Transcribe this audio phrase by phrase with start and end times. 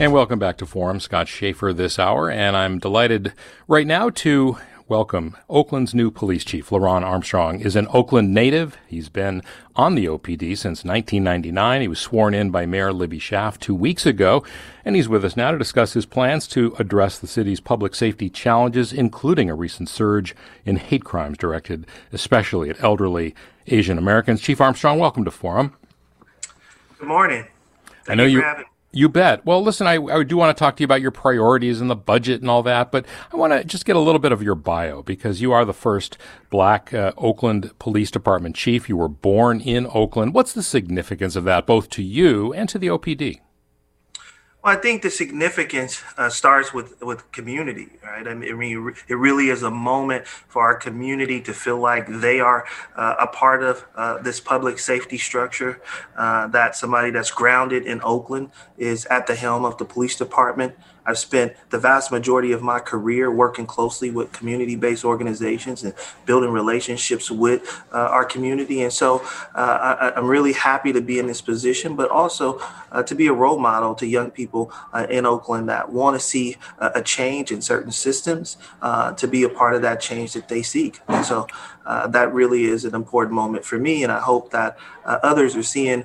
[0.00, 0.98] And welcome back to Forum.
[0.98, 3.34] Scott Shafer this hour, and I'm delighted
[3.68, 4.56] right now to
[4.88, 8.78] welcome Oakland's new police chief, LeRonne Armstrong, is an Oakland native.
[8.86, 9.42] He's been
[9.76, 11.82] on the OPD since 1999.
[11.82, 14.42] He was sworn in by Mayor Libby Schaaf two weeks ago,
[14.86, 18.30] and he's with us now to discuss his plans to address the city's public safety
[18.30, 23.34] challenges, including a recent surge in hate crimes directed especially at elderly
[23.66, 24.40] Asian Americans.
[24.40, 25.76] Chief Armstrong, welcome to Forum.
[26.98, 27.46] Good morning.
[28.04, 28.38] Thank I know you.
[28.38, 28.64] You
[29.08, 29.44] bet.
[29.46, 31.96] Well, listen, I, I do want to talk to you about your priorities and the
[31.96, 34.56] budget and all that, but I want to just get a little bit of your
[34.56, 36.18] bio because you are the first
[36.50, 38.88] black uh, Oakland Police Department chief.
[38.88, 40.34] You were born in Oakland.
[40.34, 43.40] What's the significance of that, both to you and to the OPD?
[44.62, 48.28] Well, I think the significance uh, starts with with community, right?
[48.28, 52.66] I mean, it really is a moment for our community to feel like they are
[52.94, 55.80] uh, a part of uh, this public safety structure.
[56.14, 60.74] Uh, that somebody that's grounded in Oakland is at the helm of the police department.
[61.06, 65.94] I've spent the vast majority of my career working closely with community based organizations and
[66.26, 68.82] building relationships with uh, our community.
[68.82, 69.20] And so
[69.54, 72.60] uh, I, am really happy to be in this position, but also
[72.92, 76.20] uh, to be a role model to young people uh, in Oakland that want to
[76.20, 80.48] see a change in certain systems uh, to be a part of that change that
[80.48, 81.00] they seek.
[81.08, 81.46] And so
[81.86, 84.02] uh, that really is an important moment for me.
[84.02, 86.04] And I hope that others are seeing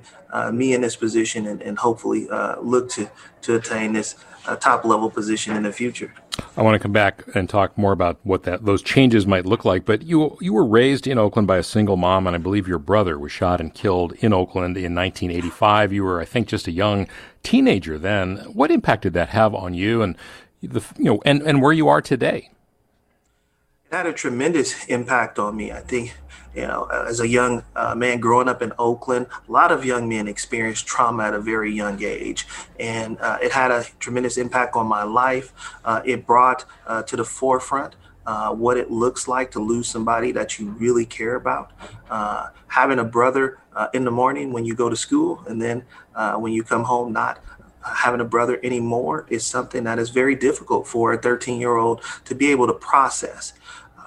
[0.51, 2.27] me in this position and, and hopefully
[2.61, 3.09] look to,
[3.41, 4.15] to attain this
[4.47, 6.13] a top level position in the future.
[6.57, 9.65] I want to come back and talk more about what that those changes might look
[9.65, 9.85] like.
[9.85, 12.79] But you you were raised in Oakland by a single mom, and I believe your
[12.79, 15.93] brother was shot and killed in Oakland in 1985.
[15.93, 17.07] You were, I think, just a young
[17.43, 18.37] teenager then.
[18.53, 20.15] What impact did that have on you, and
[20.61, 22.49] the you know, and and where you are today?
[23.95, 25.71] Had a tremendous impact on me.
[25.71, 26.17] I think
[26.53, 30.09] you know, as a young uh, man growing up in Oakland, a lot of young
[30.09, 32.45] men experience trauma at a very young age.
[32.77, 35.53] And uh, it had a tremendous impact on my life.
[35.85, 37.95] Uh, it brought uh, to the forefront
[38.25, 41.71] uh, what it looks like to lose somebody that you really care about.
[42.09, 43.59] Uh, having a brother
[43.93, 45.85] in the morning when you go to school, and then
[46.37, 47.39] when you come home, not
[47.85, 52.01] having a brother anymore is something that is very difficult for a 13 year old
[52.25, 53.53] to be able to process.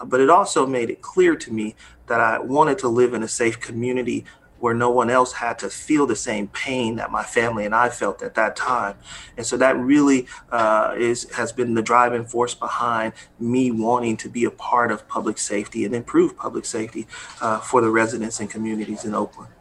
[0.04, 1.74] But it also made it clear to me
[2.06, 4.24] that I wanted to live in a safe community
[4.60, 7.88] where no one else had to feel the same pain that my family and I
[7.88, 8.96] felt at that time.
[9.36, 14.28] And so that really uh, is has been the driving force behind me wanting to
[14.28, 17.06] be a part of public safety and improve public safety
[17.40, 19.52] uh, for the residents and communities in Oakland.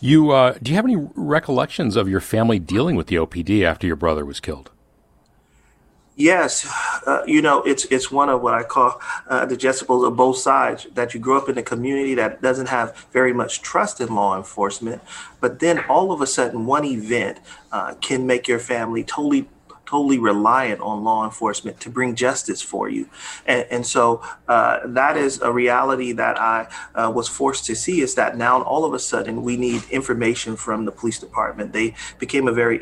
[0.00, 3.86] You uh, do you have any recollections of your family dealing with the OPD after
[3.86, 4.70] your brother was killed?
[6.14, 6.66] Yes,
[7.06, 10.36] uh, you know it's it's one of what I call uh, the decibels of both
[10.36, 10.86] sides.
[10.92, 14.36] That you grow up in a community that doesn't have very much trust in law
[14.36, 15.00] enforcement,
[15.40, 17.38] but then all of a sudden one event
[17.72, 19.48] uh, can make your family totally
[19.92, 23.06] totally reliant on law enforcement to bring justice for you.
[23.44, 28.00] And, and so uh, that is a reality that I uh, was forced to see
[28.00, 31.74] is that now all of a sudden we need information from the police department.
[31.74, 32.78] They became a very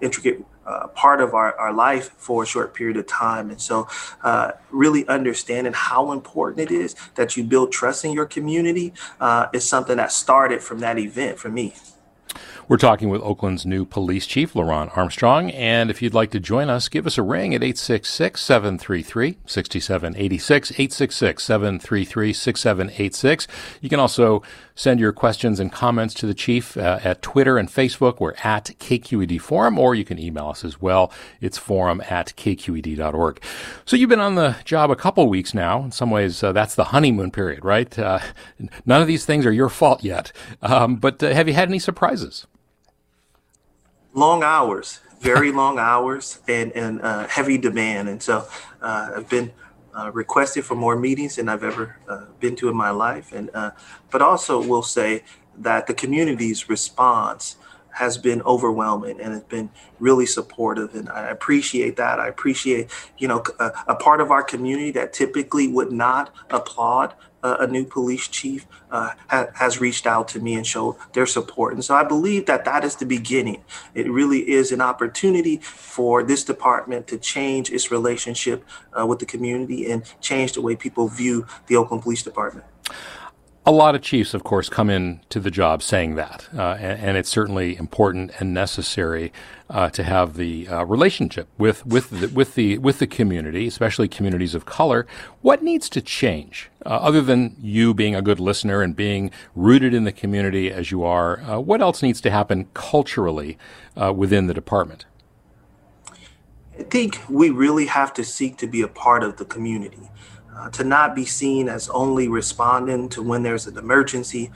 [0.00, 3.50] intricate uh, part of our, our life for a short period of time.
[3.50, 3.88] And so,
[4.22, 9.48] uh, really understanding how important it is that you build trust in your community uh,
[9.52, 11.74] is something that started from that event for me.
[12.68, 15.50] We're talking with Oakland's new police chief, LeRonne Armstrong.
[15.50, 20.70] And if you'd like to join us, give us a ring at 866 733 6786,
[20.70, 23.48] 866 733 6786.
[23.80, 24.42] You can also
[24.76, 28.20] send your questions and comments to the chief uh, at Twitter and Facebook.
[28.20, 31.12] We're at KQED Forum, or you can email us as well.
[31.40, 33.42] It's forum at kqed.org.
[33.84, 35.82] So you've been on the job a couple weeks now.
[35.82, 37.98] In some ways, uh, that's the honeymoon period, right?
[37.98, 38.20] Uh,
[38.86, 40.30] none of these things are your fault yet.
[40.62, 42.46] Um, but uh, have you had any surprises?
[44.14, 48.08] Long hours very long hours and, and uh, heavy demand.
[48.08, 48.46] And so
[48.82, 49.52] uh, I've been
[49.96, 53.32] uh, requested for more meetings than I've ever uh, been to in my life.
[53.32, 53.70] And uh,
[54.10, 55.22] but also will say
[55.58, 57.56] that the community's response
[57.90, 59.68] has been overwhelming and it's been
[60.00, 64.42] really supportive and i appreciate that i appreciate you know a, a part of our
[64.42, 67.12] community that typically would not applaud
[67.42, 71.26] uh, a new police chief uh, ha- has reached out to me and showed their
[71.26, 71.74] support.
[71.74, 73.64] And so I believe that that is the beginning.
[73.94, 78.64] It really is an opportunity for this department to change its relationship
[78.98, 82.66] uh, with the community and change the way people view the Oakland Police Department.
[83.64, 87.00] A lot of chiefs, of course, come in to the job saying that, uh, and,
[87.00, 89.32] and, it's certainly important and necessary
[89.70, 94.08] uh, to have the uh, relationship with with the, with the with the community, especially
[94.08, 95.06] communities of color.
[95.42, 99.94] What needs to change, uh, other than you being a good listener and being rooted
[99.94, 101.40] in the community as you are?
[101.42, 103.58] Uh, what else needs to happen culturally
[103.96, 105.06] uh, within the department?
[106.76, 110.10] I think we really have to seek to be a part of the community
[110.56, 114.50] uh, to not be seen as only responding to when there's an emergency,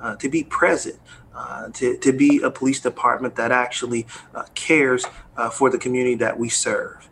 [0.00, 0.98] uh, to be present,
[1.34, 5.04] uh, to, to be a police department that actually uh, cares
[5.36, 7.08] uh, for the community that we serve.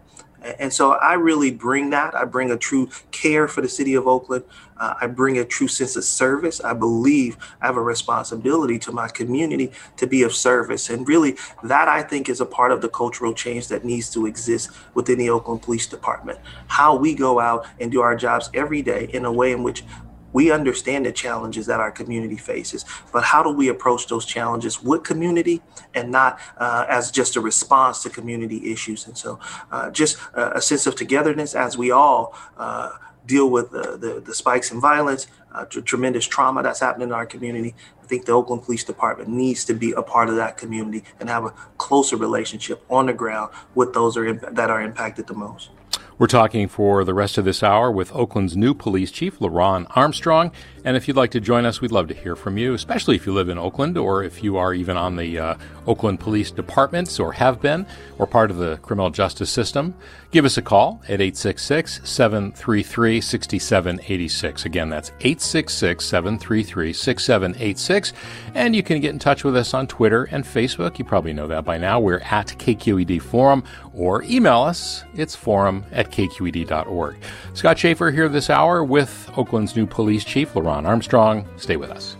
[0.58, 2.14] And so I really bring that.
[2.14, 4.44] I bring a true care for the city of Oakland.
[4.78, 6.60] Uh, I bring a true sense of service.
[6.62, 10.88] I believe I have a responsibility to my community to be of service.
[10.88, 14.26] And really, that I think is a part of the cultural change that needs to
[14.26, 16.38] exist within the Oakland Police Department.
[16.68, 19.84] How we go out and do our jobs every day in a way in which
[20.32, 24.82] we understand the challenges that our community faces, but how do we approach those challenges
[24.82, 25.62] with community
[25.94, 29.06] and not uh, as just a response to community issues?
[29.06, 29.38] And so,
[29.70, 32.92] uh, just a sense of togetherness as we all uh,
[33.26, 37.74] deal with the, the, spikes in violence, uh, tremendous trauma that's happening in our community.
[38.02, 41.28] I think the Oakland Police Department needs to be a part of that community and
[41.28, 45.70] have a closer relationship on the ground with those are that are impacted the most.
[46.20, 50.52] We're talking for the rest of this hour with Oakland's new police chief, LeRonne Armstrong.
[50.84, 53.26] And if you'd like to join us, we'd love to hear from you, especially if
[53.26, 55.54] you live in Oakland or if you are even on the uh,
[55.86, 57.86] Oakland Police Departments or have been
[58.18, 59.94] or part of the criminal justice system.
[60.30, 64.64] Give us a call at 866 733 6786.
[64.64, 68.12] Again, that's 866 733 6786.
[68.54, 70.98] And you can get in touch with us on Twitter and Facebook.
[70.98, 72.00] You probably know that by now.
[72.00, 75.04] We're at KQED Forum or email us.
[75.14, 77.16] It's forum at kqed.org.
[77.54, 81.44] Scott Shafer here this hour with Oakland's new police chief, LeRonne Ron Armstrong.
[81.56, 82.16] Stay with us.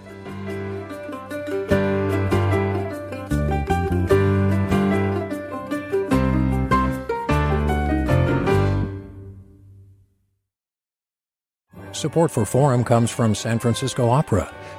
[11.92, 14.52] Support for Forum comes from San Francisco Opera.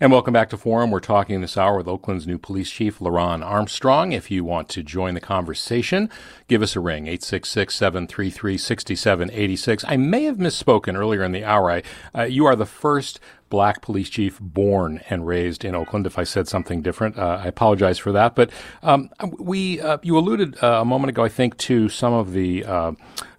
[0.00, 0.90] And welcome back to Forum.
[0.90, 4.10] We're talking this hour with Oakland's new police chief, LeRonne Armstrong.
[4.10, 6.10] If you want to join the conversation,
[6.48, 9.84] give us a ring, 866-733-6786.
[9.86, 11.70] I may have misspoken earlier in the hour.
[11.70, 13.20] I, uh, you are the first
[13.50, 16.08] black police chief born and raised in Oakland.
[16.08, 18.34] If I said something different, uh, I apologize for that.
[18.34, 18.50] But
[18.82, 22.64] um, we, uh, you alluded uh, a moment ago, I think, to some of the
[22.64, 22.92] uh,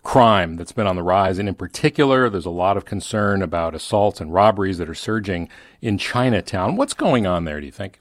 [0.05, 1.39] crime that's been on the rise.
[1.39, 5.49] And in particular, there's a lot of concern about assaults and robberies that are surging
[5.81, 6.77] in Chinatown.
[6.77, 7.99] What's going on there, do you think?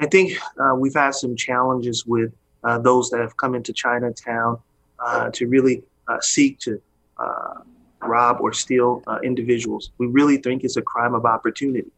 [0.00, 2.32] I think uh, we've had some challenges with
[2.64, 4.58] uh, those that have come into Chinatown
[4.98, 6.80] uh, to really uh, seek to
[7.18, 7.60] uh,
[8.00, 9.92] rob or steal uh, individuals.
[9.98, 11.90] We really think it's a crime of opportunity.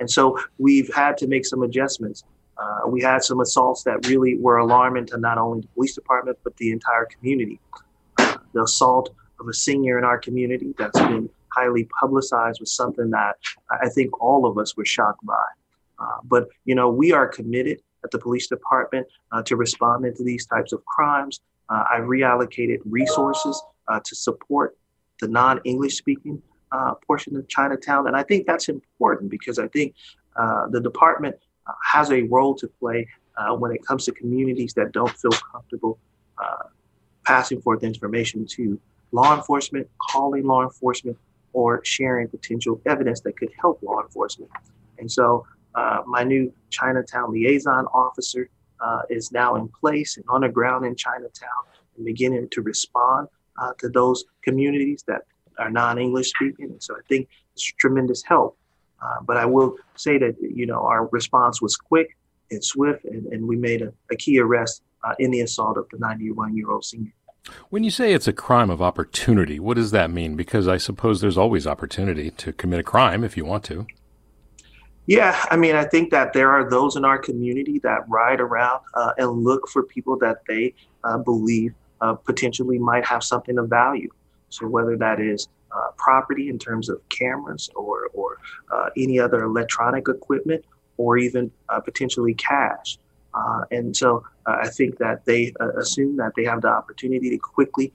[0.00, 2.24] and so we've had to make some adjustments.
[2.58, 6.36] Uh, we had some assaults that really were alarming to not only the police department,
[6.42, 7.60] but the entire community.
[8.18, 13.10] Uh, the assault of a senior in our community that's been highly publicized was something
[13.10, 13.36] that
[13.70, 15.44] I think all of us were shocked by.
[16.00, 20.24] Uh, but, you know, we are committed at the police department uh, to responding to
[20.24, 21.40] these types of crimes.
[21.68, 24.76] Uh, I've reallocated resources uh, to support
[25.20, 26.42] the non English speaking
[27.06, 28.06] portion of Chinatown.
[28.08, 29.94] And I think that's important because I think
[30.36, 31.36] the department
[31.92, 33.06] has a role to play
[33.36, 35.98] uh, when it comes to communities that don't feel comfortable
[36.42, 36.64] uh,
[37.24, 38.80] passing forth information to
[39.12, 41.16] law enforcement, calling law enforcement,
[41.52, 44.50] or sharing potential evidence that could help law enforcement.
[44.98, 48.48] And so, uh, my new Chinatown liaison officer
[48.80, 51.62] uh, is now in place and on the ground in Chinatown.
[51.96, 53.28] and beginning to respond
[53.60, 55.22] uh, to those communities that
[55.58, 56.70] are non-English speaking.
[56.70, 58.56] And so I think it's tremendous help.
[59.02, 62.16] Uh, but I will say that you know our response was quick
[62.50, 65.86] and swift, and, and we made a, a key arrest uh, in the assault of
[65.90, 67.12] the 91-year-old senior.
[67.70, 70.34] When you say it's a crime of opportunity, what does that mean?
[70.34, 73.86] Because I suppose there's always opportunity to commit a crime if you want to.
[75.06, 78.82] Yeah, I mean, I think that there are those in our community that ride around
[78.92, 80.74] uh, and look for people that they
[81.04, 84.10] uh, believe uh, potentially might have something of value.
[84.50, 88.38] So whether that is uh, property in terms of cameras or or
[88.72, 90.64] uh, any other electronic equipment,
[90.96, 92.98] or even uh, potentially cash.
[93.70, 97.92] and so I think that they assume that they have the opportunity to quickly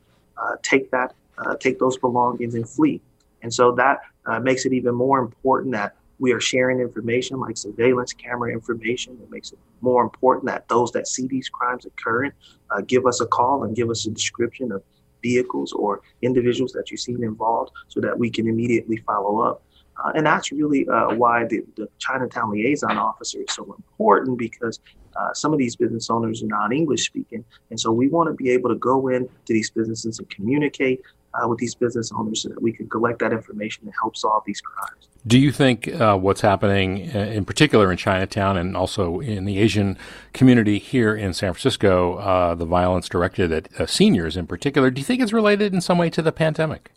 [0.61, 1.13] take that,
[1.59, 3.01] take those belongings and flee.
[3.41, 4.01] And so that
[4.41, 9.19] makes it even more important that we are sharing information like surveillance camera information.
[9.21, 12.31] It makes it more important that those that see these crimes occurring
[12.69, 14.83] uh, give us a call and give us a description of
[15.23, 19.63] vehicles or individuals that you've seen involved so that we can immediately follow up.
[20.03, 24.79] Uh, and that's really uh, why the, the, Chinatown liaison officer is so important because
[25.15, 27.45] uh, some of these business owners are non English speaking.
[27.69, 31.01] And so we want to be able to go in to these businesses and communicate
[31.33, 34.43] uh, with these business owners so that we can collect that information and help solve
[34.45, 35.07] these crimes.
[35.25, 39.57] Do you think uh, what's happening uh, in particular in Chinatown and also in the
[39.59, 39.97] Asian
[40.33, 44.99] community here in San Francisco, uh, the violence directed at uh, seniors in particular, do
[44.99, 46.91] you think it's related in some way to the pandemic?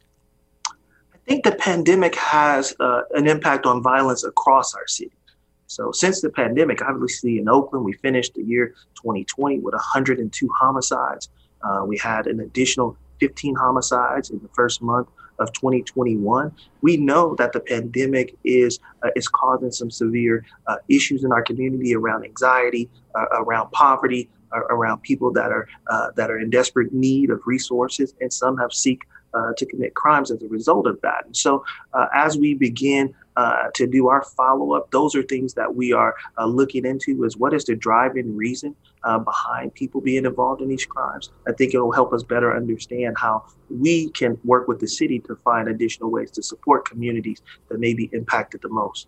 [0.69, 5.13] I think the pandemic has uh, an impact on violence across our city.
[5.69, 11.29] So since the pandemic, obviously in Oakland, we finished the year 2020 with 102 homicides.
[11.63, 15.09] Uh, we had an additional 15 homicides in the first month
[15.39, 16.53] of 2021.
[16.83, 21.43] We know that the pandemic is uh, is causing some severe uh, issues in our
[21.43, 26.51] community around anxiety, uh, around poverty, uh, around people that are uh, that are in
[26.51, 29.03] desperate need of resources, and some have seek
[29.35, 31.27] uh, to commit crimes as a result of that.
[31.27, 31.65] And so,
[32.15, 33.15] as we begin
[33.75, 34.91] to do our follow up.
[34.93, 36.15] Those are things that we are
[36.47, 38.75] looking into is what is the driving reason
[39.07, 41.31] uh, behind people being involved in these crimes.
[41.47, 45.21] I think it will help us better understand how we can work with the city
[45.21, 49.07] to find additional ways to support communities that may be impacted the most.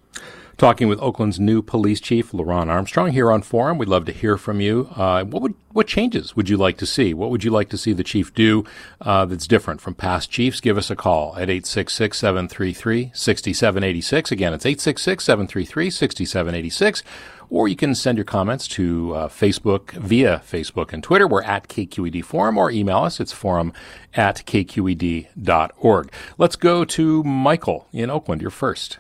[0.57, 3.79] Talking with Oakland's new police chief, LeRonne Armstrong, here on Forum.
[3.79, 4.89] We'd love to hear from you.
[4.95, 7.15] Uh, what would what changes would you like to see?
[7.15, 8.65] What would you like to see the chief do
[9.01, 10.61] uh, that's different from past chiefs?
[10.61, 14.33] Give us a call at 866 733 6786.
[14.33, 17.03] Again, it's 866 733 6786
[17.51, 21.27] or you can send your comments to uh, Facebook via Facebook and Twitter.
[21.27, 23.21] We're at KQED Forum, or email us.
[23.21, 23.73] It's forum
[24.15, 26.13] at kqed.org.
[26.37, 28.43] Let's go to Michael in Oakland.
[28.43, 28.99] You're first.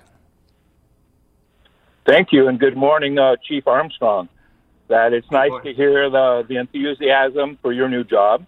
[2.06, 4.28] Thank you, and good morning, uh, Chief Armstrong.
[4.88, 8.46] That it's nice to hear the, the enthusiasm for your new job.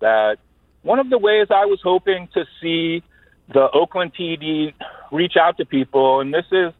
[0.00, 0.36] That
[0.82, 3.02] one of the ways I was hoping to see
[3.48, 4.74] the Oakland PD
[5.10, 6.74] reach out to people, and this is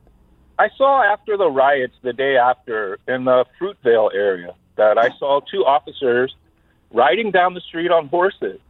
[0.58, 5.40] I saw after the riots the day after in the Fruitvale area that I saw
[5.40, 6.34] two officers
[6.90, 8.60] riding down the street on horses,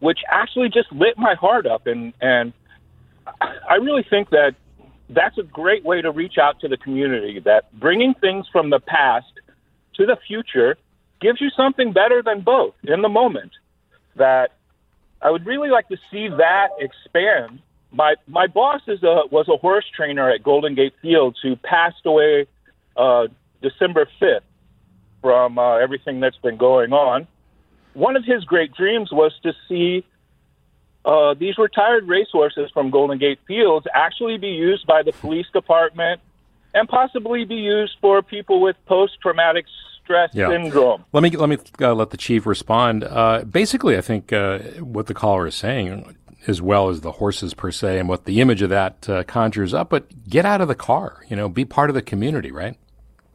[0.00, 1.86] which actually just lit my heart up.
[1.86, 2.52] And, and
[3.40, 4.54] I really think that
[5.08, 8.80] that's a great way to reach out to the community, that bringing things from the
[8.80, 9.32] past
[9.94, 10.76] to the future
[11.20, 13.52] gives you something better than both in the moment.
[14.16, 14.52] That
[15.20, 17.60] I would really like to see that expand
[17.92, 22.04] my my boss is a was a horse trainer at Golden Gate Fields who passed
[22.04, 22.46] away
[22.96, 23.28] uh,
[23.60, 24.44] December fifth
[25.20, 27.26] from uh, everything that's been going on.
[27.94, 30.04] One of his great dreams was to see
[31.04, 36.20] uh, these retired racehorses from Golden Gate Fields actually be used by the police department
[36.74, 39.66] and possibly be used for people with post traumatic
[40.02, 40.48] stress yeah.
[40.48, 41.04] syndrome.
[41.12, 43.04] Let me let me uh, let the chief respond.
[43.04, 47.54] Uh, basically, I think uh, what the caller is saying as well as the horses
[47.54, 50.68] per se and what the image of that uh, conjures up, but get out of
[50.68, 52.76] the car, you know, be part of the community, right?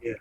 [0.02, 0.12] Yeah.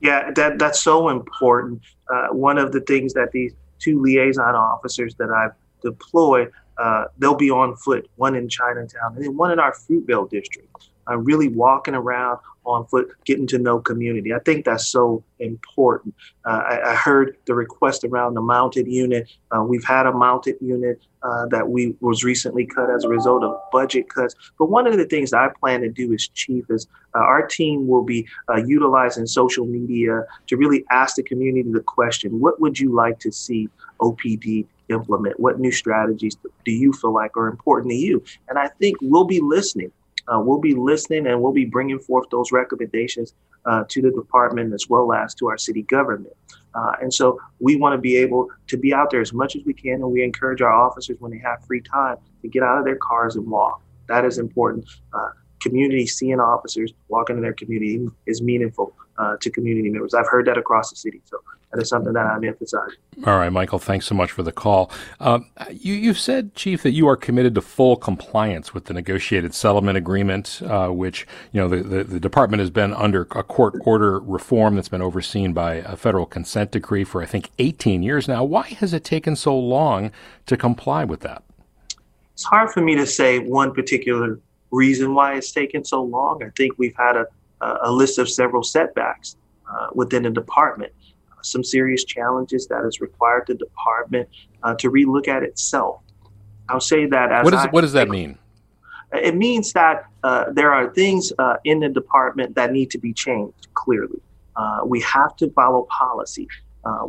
[0.00, 1.82] Yeah, that, that's so important.
[2.08, 7.34] Uh, one of the things that these two liaison officers that I've deployed, uh, they'll
[7.34, 11.48] be on foot, one in Chinatown and then one in our Fruitvale district uh, really
[11.48, 14.34] walking around on foot, getting to know community.
[14.34, 16.14] I think that's so important.
[16.44, 19.30] Uh, I, I, heard the request around the mounted unit.
[19.54, 23.42] Uh, we've had a mounted unit uh, that we was recently cut as a result
[23.42, 24.34] of budget cuts.
[24.58, 27.86] But one of the things I plan to do as chief is uh, our team
[27.86, 32.78] will be uh, utilizing social media to really ask the community the question: What would
[32.78, 33.68] you like to see
[34.00, 35.40] OPD implement?
[35.40, 38.22] What new strategies do you feel like are important to you?
[38.48, 39.92] And I think we'll be listening
[40.32, 43.34] uh, we'll be listening and we'll be bringing forth those recommendations
[43.66, 46.34] uh, to the department as well as to our city government.
[46.74, 49.62] Uh, and so we want to be able to be out there as much as
[49.64, 52.78] we can, and we encourage our officers when they have free time to get out
[52.78, 53.82] of their cars and walk.
[54.06, 54.88] That is important.
[55.12, 60.14] Uh, community seeing officers walking in their community is meaningful uh, to community members.
[60.14, 61.36] I've heard that across the city, so
[61.72, 62.98] that is something that I'm emphasizing.
[63.26, 64.90] All right, Michael, thanks so much for the call.
[65.20, 69.54] Um, you, you've said, Chief, that you are committed to full compliance with the negotiated
[69.54, 73.74] settlement agreement, uh, which you know the, the, the, department has been under a court
[73.84, 78.26] order reform that's been overseen by a federal consent decree for I think 18 years
[78.26, 78.42] now.
[78.42, 80.12] Why has it taken so long
[80.46, 81.42] to comply with that?
[82.34, 86.42] It's hard for me to say one particular reason why it's taken so long.
[86.42, 87.26] I think we've had a,
[87.60, 89.36] a list of several setbacks
[89.70, 90.92] uh, within the department,
[91.30, 94.28] uh, some serious challenges that has required the department
[94.62, 96.02] uh, to relook at itself.
[96.68, 98.38] I'll say that as what, is, I, what does that mean?
[99.12, 103.12] It means that uh, there are things uh, in the department that need to be
[103.12, 104.20] changed clearly.
[104.56, 106.46] Uh, we have to follow policy.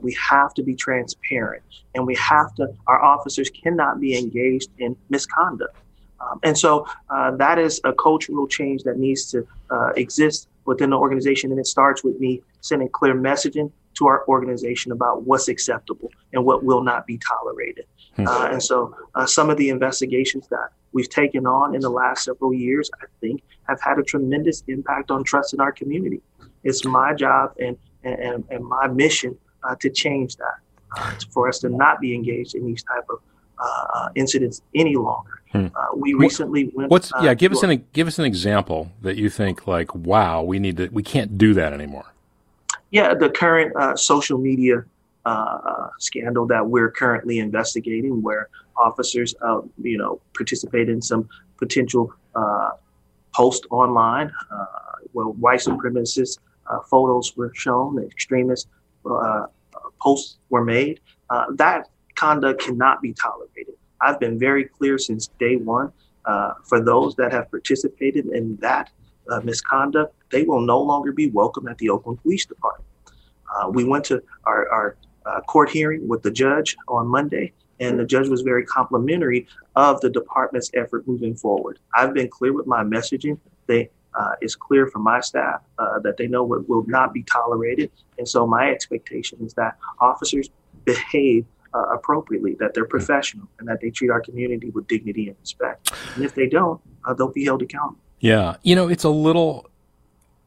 [0.01, 1.63] we have to be transparent,
[1.95, 2.67] and we have to.
[2.87, 5.75] Our officers cannot be engaged in misconduct.
[6.21, 10.91] Um, and so uh, that is a cultural change that needs to uh, exist within
[10.91, 11.51] the organization.
[11.51, 16.45] And it starts with me sending clear messaging to our organization about what's acceptable and
[16.45, 17.85] what will not be tolerated.
[18.15, 18.27] Hmm.
[18.27, 22.25] Uh, and so uh, some of the investigations that we've taken on in the last
[22.25, 26.21] several years, I think, have had a tremendous impact on trust in our community.
[26.63, 30.57] It's my job and, and, and my mission uh, to change that,
[30.97, 33.19] uh, for us to not be engaged in these type of
[33.61, 35.41] uh, incidents any longer.
[35.51, 35.67] Hmm.
[35.75, 36.89] Uh, we recently went.
[36.89, 37.33] What's yeah?
[37.33, 40.87] Give us an give us an example that you think like, wow, we need to
[40.87, 42.05] we can't do that anymore.
[42.91, 44.85] Yeah, the current uh, social media
[45.25, 52.13] uh, scandal that we're currently investigating, where officers, uh, you know, participate in some potential
[52.35, 52.71] uh,
[53.35, 54.31] post online,
[55.11, 56.39] where white supremacist
[56.89, 58.67] photos were shown, extremist
[60.01, 60.99] posts were made.
[61.55, 61.89] that
[62.21, 63.75] conduct cannot be tolerated.
[63.99, 65.91] I've been very clear since day one.
[66.25, 68.91] Uh, for those that have participated in that
[69.31, 72.87] uh, misconduct, they will no longer be welcome at the Oakland Police Department.
[73.51, 77.99] Uh, we went to our, our uh, court hearing with the judge on Monday, and
[77.99, 81.79] the judge was very complimentary of the department's effort moving forward.
[81.95, 83.39] I've been clear with my messaging.
[83.65, 87.23] They uh, it's clear from my staff uh, that they know what will not be
[87.23, 87.89] tolerated.
[88.17, 90.49] And so my expectation is that officers
[90.83, 95.37] behave uh, appropriately, that they're professional, and that they treat our community with dignity and
[95.39, 95.91] respect.
[96.15, 97.99] And if they don't, uh, they'll be held accountable.
[98.19, 99.69] Yeah, you know, it's a little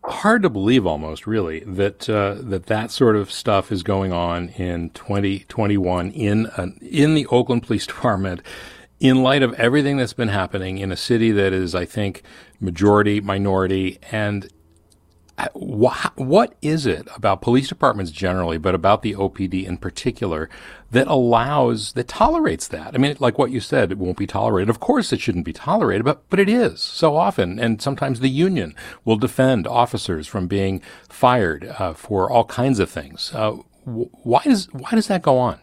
[0.05, 4.51] hard to believe almost really that uh, that that sort of stuff is going on
[4.51, 8.41] in 2021 in an, in the Oakland Police Department
[9.01, 12.23] in light of everything that's been happening in a city that is I think
[12.61, 14.49] majority minority and
[15.55, 20.49] what is it about police departments generally, but about the OPD in particular,
[20.93, 22.95] that allows, that tolerates that?
[22.95, 24.71] I mean, like what you said, it won't be tolerated.
[24.71, 27.59] Of course, it shouldn't be tolerated, but, but it is so often.
[27.59, 32.89] And sometimes the union will defend officers from being fired uh, for all kinds of
[32.89, 33.33] things.
[33.35, 35.59] Uh, why does, why does that go on?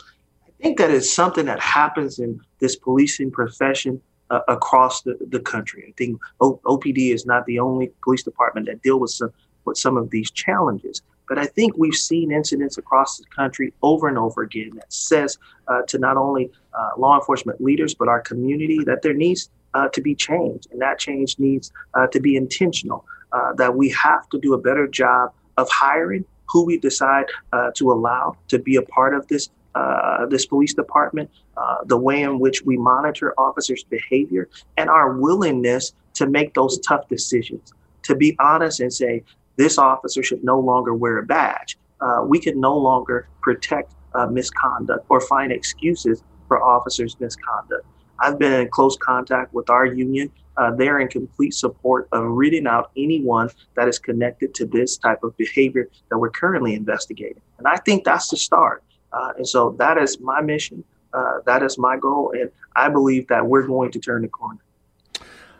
[0.00, 5.40] I think that is something that happens in this policing profession uh, across the, the
[5.40, 5.84] country.
[5.88, 9.32] I think o- OPD is not the only police department that deal with some
[9.64, 11.02] with some of these challenges.
[11.28, 15.38] But I think we've seen incidents across the country over and over again that says
[15.66, 19.88] uh, to not only uh, law enforcement leaders but our community that there needs uh,
[19.88, 23.04] to be change, and that change needs uh, to be intentional.
[23.32, 27.26] Uh, that we have to do a better job of hiring who we decide
[27.74, 32.22] to allow to be a part of this uh, this police department, uh, the way
[32.22, 37.72] in which we monitor officers' behavior, and our willingness to make those tough decisions.
[38.04, 39.22] To be honest and say,
[39.56, 41.76] this officer should no longer wear a badge.
[42.00, 47.84] Uh, we can no longer protect uh, misconduct or find excuses for officers' misconduct.
[48.18, 50.30] I've been in close contact with our union.
[50.56, 55.22] Uh, they're in complete support of reading out anyone that is connected to this type
[55.22, 57.42] of behavior that we're currently investigating.
[57.58, 58.82] And I think that's the start.
[59.12, 60.84] Uh, and so that is my mission.
[61.12, 62.32] Uh, that is my goal.
[62.38, 64.60] And I believe that we're going to turn the corner.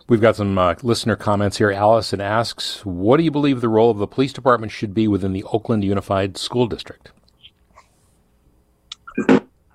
[0.09, 1.73] We've got some uh, listener comments here.
[1.73, 5.33] Allison asks, What do you believe the role of the police department should be within
[5.33, 7.11] the Oakland Unified School District?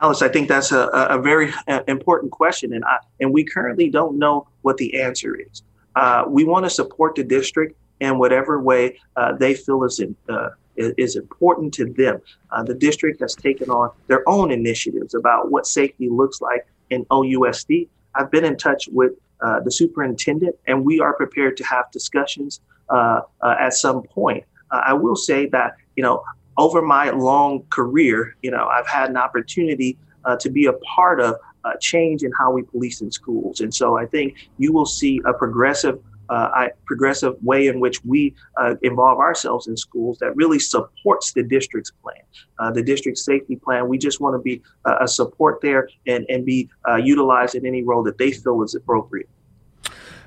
[0.02, 3.90] Alice, I think that's a, a very uh, important question, and I, and we currently
[3.90, 5.64] don't know what the answer is.
[5.96, 10.16] Uh, we want to support the district in whatever way uh, they feel is in,
[10.28, 12.22] uh, is important to them.
[12.52, 17.06] Uh, the district has taken on their own initiatives about what safety looks like in
[17.06, 17.88] OUSD.
[18.16, 22.62] I've been in touch with uh, the superintendent, and we are prepared to have discussions
[22.90, 24.44] uh, uh at some point.
[24.70, 26.24] Uh, I will say that you know
[26.58, 31.20] over my long career, you know, I've had an opportunity uh, to be a part
[31.20, 31.36] of
[31.80, 33.62] change in how we police in schools.
[33.62, 36.00] And so I think you will see a progressive
[36.32, 41.44] uh, progressive way in which we uh, involve ourselves in schools that really supports the
[41.44, 42.24] district's plan,
[42.60, 43.88] uh, the district safety plan.
[43.88, 47.84] We just want to be a support there and, and be uh, utilized in any
[47.84, 49.30] role that they feel is appropriate.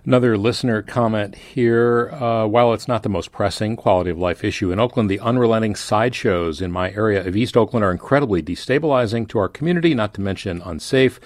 [0.07, 2.11] Another listener comment here.
[2.11, 5.75] Uh, while it's not the most pressing quality of life issue in Oakland, the unrelenting
[5.75, 10.21] sideshows in my area of East Oakland are incredibly destabilizing to our community, not to
[10.21, 11.19] mention unsafe.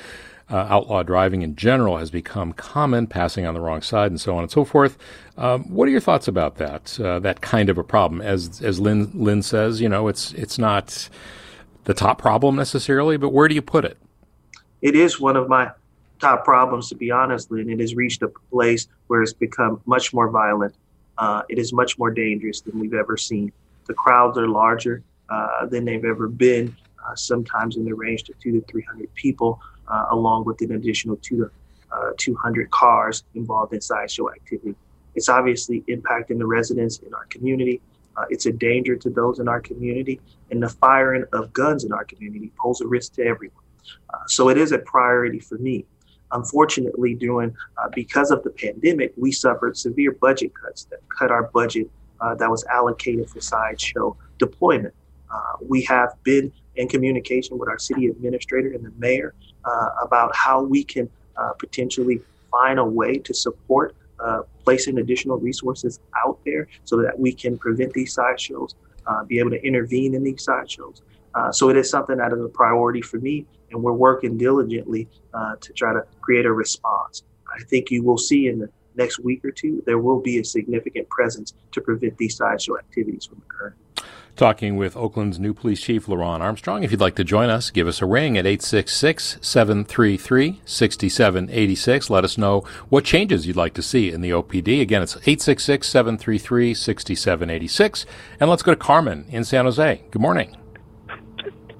[0.50, 4.34] Uh, outlaw driving in general has become common, passing on the wrong side, and so
[4.34, 4.96] on and so forth.
[5.36, 6.98] Um, what are your thoughts about that?
[6.98, 10.58] Uh, that kind of a problem, as as Lynn Lynn says, you know, it's it's
[10.58, 11.10] not
[11.84, 13.98] the top problem necessarily, but where do you put it?
[14.80, 15.70] It is one of my
[16.18, 20.12] top problems, to be honest, and it has reached a place where it's become much
[20.12, 20.74] more violent.
[21.16, 23.52] Uh, it is much more dangerous than we've ever seen.
[23.86, 28.38] The crowds are larger uh, than they've ever been, uh, sometimes in the range of
[28.38, 31.50] two to 300 people, uh, along with an additional two
[31.90, 34.74] uh, 200 cars involved in sideshow activity.
[35.14, 37.80] It's obviously impacting the residents in our community.
[38.16, 40.20] Uh, it's a danger to those in our community,
[40.50, 43.64] and the firing of guns in our community poses a risk to everyone.
[44.26, 45.86] so it is a priority for me
[46.32, 51.44] unfortunately, during uh, because of the pandemic, we suffered severe budget cuts that cut our
[51.54, 54.94] budget uh, that was allocated for sideshow deployment.
[55.32, 60.34] Uh, we have been in communication with our city administrator and the mayor uh, about
[60.34, 66.38] how we can uh, potentially find a way to support uh, placing additional resources out
[66.46, 68.74] there so that we can prevent these sideshows,
[69.26, 71.02] be able to intervene in these sideshows.
[71.34, 75.08] Uh, so it is something that is a priority for me, and we're working diligently
[75.34, 77.22] uh, to try to create a response.
[77.54, 80.44] I think you will see in the next week or two there will be a
[80.44, 83.74] significant presence to prevent these sideshow activities from occurring.
[84.38, 86.84] Talking with Oakland's new police chief, LeRonne Armstrong.
[86.84, 92.08] If you'd like to join us, give us a ring at 866 733 6786.
[92.08, 94.80] Let us know what changes you'd like to see in the OPD.
[94.80, 98.06] Again, it's 866 733 6786.
[98.38, 100.02] And let's go to Carmen in San Jose.
[100.08, 100.56] Good morning.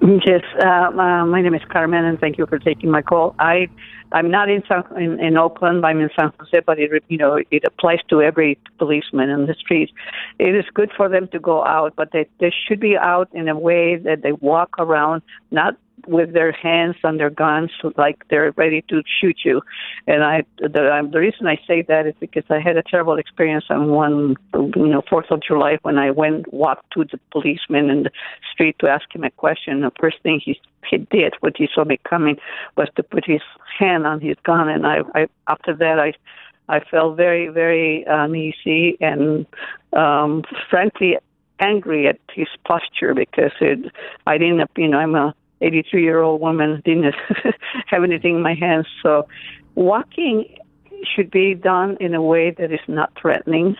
[0.09, 3.35] Yes, uh, uh, my name is Carmen, and thank you for taking my call.
[3.37, 3.67] I,
[4.11, 5.85] I'm not in San, in, in Oakland.
[5.85, 9.53] I'm in San Jose, but it you know it applies to every policeman in the
[9.53, 9.91] street.
[10.39, 13.47] It is good for them to go out, but they they should be out in
[13.49, 15.75] a way that they walk around, not
[16.09, 19.61] with their hands on their guns like they're ready to shoot you.
[20.07, 23.17] And I, the, um, the reason I say that is because I had a terrible
[23.17, 27.89] experience on one, you know, Fourth of July when I went walked to the policeman
[27.89, 28.11] in the
[28.51, 29.81] street to ask him a question.
[29.81, 32.37] The first thing he he did when he saw me coming
[32.75, 33.41] was to put his
[33.77, 36.13] hand on his gun, and I, I after that I.
[36.71, 39.47] I felt very, very uneasy and,
[39.93, 41.17] um, frankly,
[41.59, 43.91] angry at his posture because it,
[44.27, 47.15] I didn't, you know, I'm a 83 year old woman didn't
[47.87, 48.87] have anything in my hands.
[49.03, 49.27] So
[49.75, 50.45] walking
[51.15, 53.75] should be done in a way that is not threatening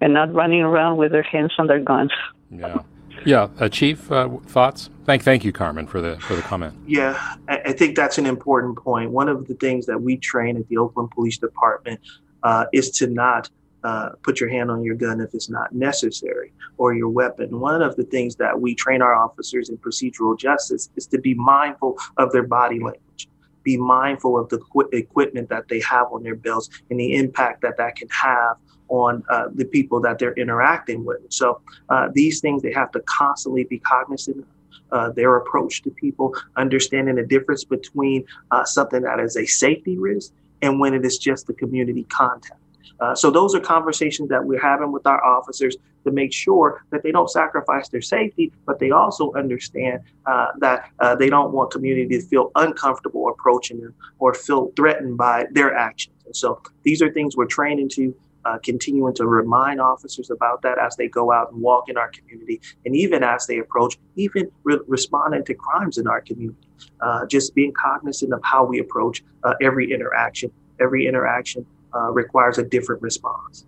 [0.00, 2.12] and not running around with their hands on their guns.
[2.50, 2.78] Yeah.
[3.24, 4.90] Yeah, uh, Chief, uh, thoughts?
[5.04, 6.74] Thank, thank you, Carmen, for the for the comment.
[6.86, 9.10] Yeah, I, think that's an important point.
[9.10, 12.00] One of the things that we train at the Oakland Police Department
[12.44, 13.50] uh, is to not
[13.88, 17.58] uh, put your hand on your gun if it's not necessary or your weapon.
[17.58, 21.34] One of the things that we train our officers in procedural justice is to be
[21.34, 23.28] mindful of their body language,
[23.62, 27.62] be mindful of the qu- equipment that they have on their belts and the impact
[27.62, 28.56] that that can have
[28.88, 31.20] on uh, the people that they're interacting with.
[31.30, 34.46] So uh, these things they have to constantly be cognizant of.
[34.90, 39.98] Uh, their approach to people, understanding the difference between uh, something that is a safety
[39.98, 42.58] risk and when it is just the community contact.
[43.00, 47.02] Uh, so those are conversations that we're having with our officers to make sure that
[47.02, 51.70] they don't sacrifice their safety, but they also understand uh, that uh, they don't want
[51.70, 56.16] community to feel uncomfortable approaching them or feel threatened by their actions.
[56.26, 58.14] And so these are things we're training to.
[58.44, 62.08] Uh, continuing to remind officers about that as they go out and walk in our
[62.12, 66.56] community, and even as they approach, even re- responding to crimes in our community.
[67.00, 69.22] Uh, just being cognizant of how we approach
[69.60, 73.64] every interaction, every interaction uh, requires a different response.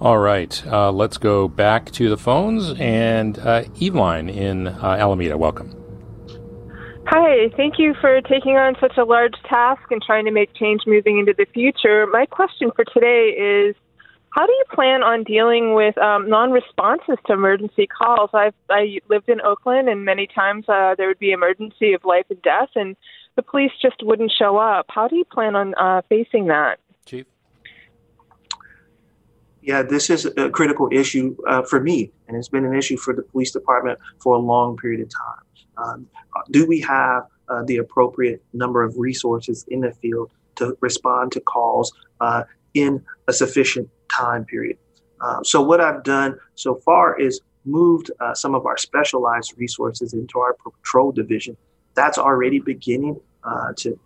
[0.00, 2.72] All right, uh, let's go back to the phones.
[2.80, 5.76] And uh, Eveline in uh, Alameda, welcome.
[7.06, 10.82] Hi, thank you for taking on such a large task and trying to make change
[10.86, 12.06] moving into the future.
[12.06, 13.74] My question for today is
[14.30, 18.30] how do you plan on dealing with um, non-responses to emergency calls?
[18.32, 22.26] I've I lived in Oakland, and many times uh, there would be emergency of life
[22.30, 22.96] and death, and
[23.34, 24.86] the police just wouldn't show up.
[24.88, 26.78] How do you plan on uh, facing that?
[27.10, 27.26] Chief?
[29.62, 33.12] Yeah, this is a critical issue uh, for me, and it's been an issue for
[33.12, 35.44] the police department for a long period of time.
[35.76, 36.06] Um,
[36.50, 41.40] do we have uh, the appropriate number of resources in the field to respond to
[41.40, 42.44] calls uh,
[42.74, 44.78] in a sufficient time period?
[45.20, 50.14] Uh, so, what I've done so far is moved uh, some of our specialized resources
[50.14, 51.56] into our patrol division.
[51.94, 53.98] That's already beginning uh, to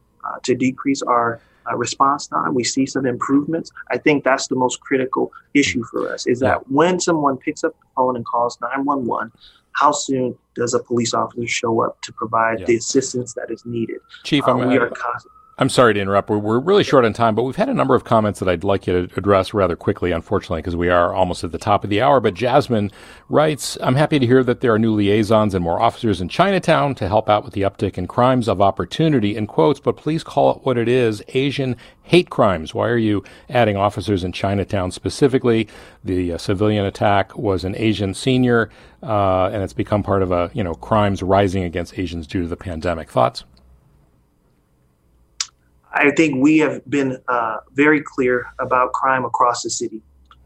[0.42, 1.38] to decrease our
[1.70, 2.54] uh, response time.
[2.54, 3.70] We see some improvements.
[3.90, 7.72] I think that's the most critical issue for us is that when someone picks up
[7.80, 9.32] the phone and calls 911,
[9.72, 12.66] how soon does a police officer show up to provide yeah.
[12.66, 13.98] the assistance that is needed?
[14.22, 16.30] Chief, uh, we are constantly I'm sorry to interrupt.
[16.30, 18.64] We're, we're, really short on time, but we've had a number of comments that I'd
[18.64, 21.90] like you to address rather quickly, unfortunately, because we are almost at the top of
[21.90, 22.18] the hour.
[22.18, 22.90] But Jasmine
[23.28, 26.96] writes, I'm happy to hear that there are new liaisons and more officers in Chinatown
[26.96, 30.50] to help out with the uptick in crimes of opportunity, in quotes, but please call
[30.56, 32.74] it what it is Asian hate crimes.
[32.74, 35.68] Why are you adding officers in Chinatown specifically?
[36.02, 38.70] The uh, civilian attack was an Asian senior,
[39.04, 42.48] uh, and it's become part of a, you know, crimes rising against Asians due to
[42.48, 43.08] the pandemic.
[43.08, 43.44] Thoughts?
[45.94, 50.02] I think we have been uh, very clear about crime across the city.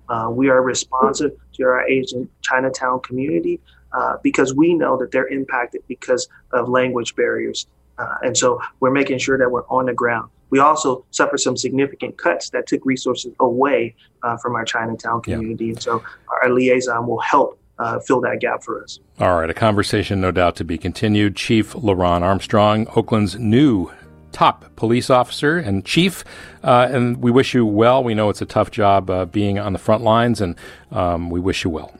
[0.08, 3.60] Uh, we are responsive to our Asian Chinatown community
[3.92, 7.66] uh, because we know that they're impacted because of language barriers.
[7.98, 10.30] Uh, and so we're making sure that we're on the ground.
[10.50, 15.66] We also suffered some significant cuts that took resources away uh, from our Chinatown community.
[15.66, 15.72] Yeah.
[15.72, 16.02] And so
[16.42, 18.98] our liaison will help uh, fill that gap for us.
[19.18, 21.36] All right, a conversation no doubt to be continued.
[21.36, 23.90] Chief LeRonne Armstrong, Oakland's new
[24.32, 26.24] top police officer and chief,
[26.62, 28.02] uh, and we wish you well.
[28.04, 30.56] We know it's a tough job uh, being on the front lines, and
[30.92, 31.92] um, we wish you well.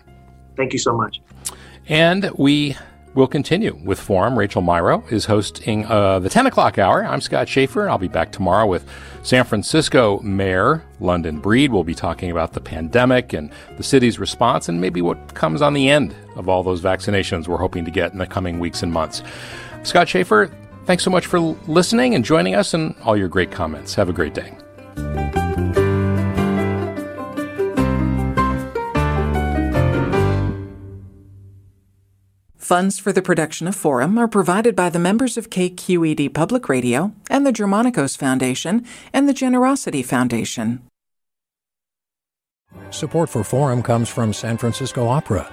[0.56, 1.20] Thank you so much.
[1.88, 2.76] And we
[3.14, 4.38] will continue with Forum.
[4.38, 7.04] Rachel Myrow is hosting uh, the 10 o'clock hour.
[7.04, 7.88] I'm Scott Shafer.
[7.88, 8.86] I'll be back tomorrow with
[9.22, 11.72] San Francisco Mayor London Breed.
[11.72, 15.74] We'll be talking about the pandemic and the city's response and maybe what comes on
[15.74, 18.92] the end of all those vaccinations we're hoping to get in the coming weeks and
[18.92, 19.22] months.
[19.82, 20.50] Scott Shafer,
[20.88, 23.94] Thanks so much for listening and joining us and all your great comments.
[23.96, 24.54] Have a great day.
[32.56, 37.12] Funds for the production of Forum are provided by the members of KQED Public Radio
[37.28, 40.80] and the Germanacos Foundation and the Generosity Foundation.
[42.88, 45.52] Support for Forum comes from San Francisco Opera.